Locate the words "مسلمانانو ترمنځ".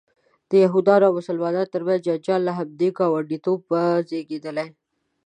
1.19-1.99